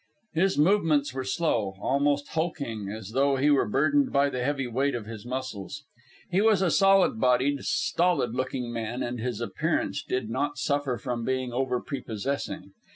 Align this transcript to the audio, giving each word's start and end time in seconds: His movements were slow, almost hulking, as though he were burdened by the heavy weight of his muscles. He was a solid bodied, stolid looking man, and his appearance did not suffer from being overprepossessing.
His 0.33 0.57
movements 0.57 1.13
were 1.13 1.23
slow, 1.23 1.75
almost 1.79 2.29
hulking, 2.29 2.89
as 2.89 3.11
though 3.11 3.35
he 3.35 3.51
were 3.51 3.67
burdened 3.67 4.11
by 4.11 4.31
the 4.31 4.43
heavy 4.43 4.65
weight 4.65 4.95
of 4.95 5.05
his 5.05 5.27
muscles. 5.27 5.83
He 6.31 6.41
was 6.41 6.63
a 6.63 6.71
solid 6.71 7.19
bodied, 7.21 7.61
stolid 7.65 8.33
looking 8.33 8.73
man, 8.73 9.03
and 9.03 9.19
his 9.19 9.39
appearance 9.41 10.01
did 10.01 10.27
not 10.27 10.57
suffer 10.57 10.97
from 10.97 11.23
being 11.23 11.51
overprepossessing. 11.51 12.71